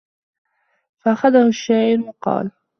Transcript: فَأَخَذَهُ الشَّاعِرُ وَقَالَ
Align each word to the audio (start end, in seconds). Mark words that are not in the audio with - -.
فَأَخَذَهُ 0.99 1.47
الشَّاعِرُ 1.47 1.99
وَقَالَ 2.07 2.51